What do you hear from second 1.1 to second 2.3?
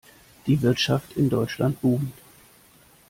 in Deutschland boomt.